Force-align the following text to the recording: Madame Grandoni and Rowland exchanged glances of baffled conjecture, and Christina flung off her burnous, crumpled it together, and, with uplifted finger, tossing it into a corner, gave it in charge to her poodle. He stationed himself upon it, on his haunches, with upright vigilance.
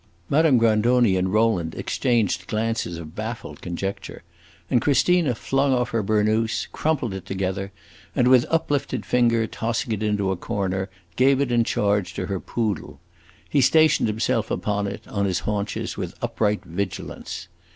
Madame 0.31 0.57
Grandoni 0.57 1.15
and 1.15 1.31
Rowland 1.31 1.75
exchanged 1.75 2.47
glances 2.47 2.97
of 2.97 3.13
baffled 3.13 3.61
conjecture, 3.61 4.23
and 4.67 4.81
Christina 4.81 5.35
flung 5.35 5.73
off 5.73 5.91
her 5.91 6.01
burnous, 6.01 6.65
crumpled 6.71 7.13
it 7.13 7.23
together, 7.23 7.71
and, 8.15 8.27
with 8.27 8.47
uplifted 8.49 9.05
finger, 9.05 9.45
tossing 9.45 9.91
it 9.91 10.01
into 10.01 10.31
a 10.31 10.35
corner, 10.35 10.89
gave 11.17 11.39
it 11.39 11.51
in 11.51 11.63
charge 11.63 12.15
to 12.15 12.25
her 12.25 12.39
poodle. 12.39 12.99
He 13.47 13.61
stationed 13.61 14.09
himself 14.09 14.49
upon 14.49 14.87
it, 14.87 15.07
on 15.07 15.25
his 15.25 15.41
haunches, 15.41 15.97
with 15.97 16.15
upright 16.19 16.65
vigilance. 16.65 17.47